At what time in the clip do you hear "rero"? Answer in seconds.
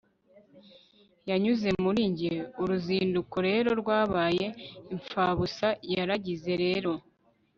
3.47-3.69, 6.63-6.91